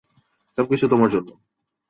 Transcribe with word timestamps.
সবকিছু 0.57 0.85
তোমার 0.87 1.09
জন্য! 1.13 1.29